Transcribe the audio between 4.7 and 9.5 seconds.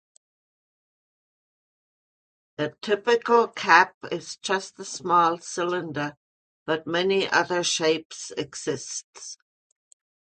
a small cylinder but many other shapes exists.